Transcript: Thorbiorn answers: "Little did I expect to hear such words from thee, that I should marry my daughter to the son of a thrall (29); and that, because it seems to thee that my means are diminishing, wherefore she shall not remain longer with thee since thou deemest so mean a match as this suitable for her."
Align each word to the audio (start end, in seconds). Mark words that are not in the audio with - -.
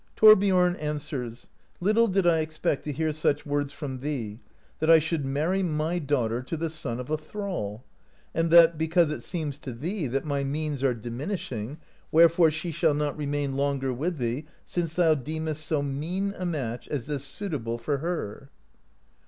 Thorbiorn 0.15 0.77
answers: 0.77 1.45
"Little 1.79 2.07
did 2.07 2.25
I 2.25 2.39
expect 2.39 2.85
to 2.85 2.91
hear 2.91 3.11
such 3.11 3.45
words 3.45 3.71
from 3.71 3.99
thee, 3.99 4.39
that 4.79 4.89
I 4.89 4.97
should 4.97 5.27
marry 5.27 5.61
my 5.61 5.99
daughter 5.99 6.41
to 6.41 6.57
the 6.57 6.71
son 6.71 6.99
of 6.99 7.11
a 7.11 7.17
thrall 7.19 7.85
(29); 8.31 8.31
and 8.43 8.49
that, 8.51 8.77
because 8.79 9.11
it 9.11 9.21
seems 9.21 9.59
to 9.59 9.71
thee 9.71 10.07
that 10.07 10.25
my 10.25 10.43
means 10.43 10.83
are 10.83 10.95
diminishing, 10.95 11.77
wherefore 12.11 12.49
she 12.49 12.71
shall 12.71 12.95
not 12.95 13.15
remain 13.15 13.55
longer 13.55 13.93
with 13.93 14.17
thee 14.17 14.47
since 14.65 14.95
thou 14.95 15.13
deemest 15.13 15.63
so 15.67 15.83
mean 15.83 16.33
a 16.35 16.47
match 16.47 16.87
as 16.87 17.05
this 17.05 17.23
suitable 17.23 17.77
for 17.77 17.99
her." 17.99 18.49